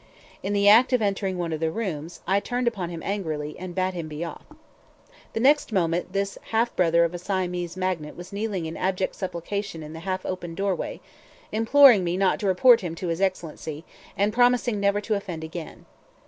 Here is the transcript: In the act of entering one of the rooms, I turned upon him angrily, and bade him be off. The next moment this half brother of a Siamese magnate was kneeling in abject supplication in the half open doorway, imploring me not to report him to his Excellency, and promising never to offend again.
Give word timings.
In 0.41 0.53
the 0.53 0.67
act 0.67 0.93
of 0.93 1.01
entering 1.03 1.37
one 1.37 1.53
of 1.53 1.59
the 1.59 1.69
rooms, 1.69 2.21
I 2.25 2.39
turned 2.39 2.67
upon 2.67 2.89
him 2.89 3.03
angrily, 3.05 3.55
and 3.59 3.75
bade 3.75 3.93
him 3.93 4.07
be 4.07 4.23
off. 4.23 4.45
The 5.33 5.39
next 5.39 5.71
moment 5.71 6.11
this 6.11 6.39
half 6.49 6.75
brother 6.75 7.03
of 7.03 7.13
a 7.13 7.19
Siamese 7.19 7.77
magnate 7.77 8.15
was 8.15 8.33
kneeling 8.33 8.65
in 8.65 8.75
abject 8.75 9.13
supplication 9.15 9.83
in 9.83 9.93
the 9.93 9.99
half 9.99 10.25
open 10.25 10.55
doorway, 10.55 11.01
imploring 11.51 12.03
me 12.03 12.17
not 12.17 12.39
to 12.39 12.47
report 12.47 12.81
him 12.81 12.95
to 12.95 13.09
his 13.09 13.21
Excellency, 13.21 13.85
and 14.17 14.33
promising 14.33 14.79
never 14.79 15.01
to 15.01 15.13
offend 15.13 15.43
again. 15.43 15.85